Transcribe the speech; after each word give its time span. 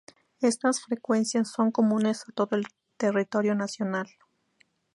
Estas 0.39 0.81
frecuencias 0.83 1.51
son 1.51 1.69
comunes 1.69 2.23
a 2.27 2.31
todo 2.31 2.55
el 2.57 2.65
territorio 2.97 3.53
nacional. 3.53 4.07